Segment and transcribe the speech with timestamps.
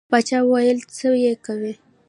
[0.11, 1.73] باچا ویل څه یې کوې.